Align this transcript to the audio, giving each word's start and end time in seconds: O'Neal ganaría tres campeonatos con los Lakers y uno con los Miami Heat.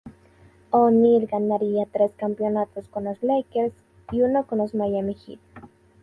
O'Neal 0.71 1.27
ganaría 1.27 1.85
tres 1.85 2.11
campeonatos 2.17 2.87
con 2.87 3.03
los 3.03 3.21
Lakers 3.21 3.71
y 4.11 4.21
uno 4.23 4.47
con 4.47 4.57
los 4.57 4.73
Miami 4.73 5.13
Heat. 5.13 5.39